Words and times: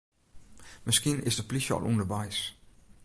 Miskien 0.83 1.23
is 1.29 1.35
de 1.39 1.45
plysje 1.49 1.73
al 1.73 1.87
ûnderweis. 1.91 2.37